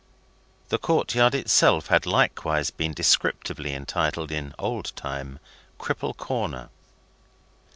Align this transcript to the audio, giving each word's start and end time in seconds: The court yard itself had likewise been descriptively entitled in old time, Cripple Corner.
The 0.69 0.79
court 0.79 1.13
yard 1.13 1.35
itself 1.35 1.85
had 1.85 2.07
likewise 2.07 2.71
been 2.71 2.91
descriptively 2.91 3.75
entitled 3.75 4.31
in 4.31 4.55
old 4.57 4.93
time, 4.95 5.37
Cripple 5.79 6.17
Corner. 6.17 6.69